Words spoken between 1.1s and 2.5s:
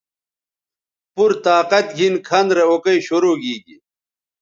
پورطاقت گھن کھن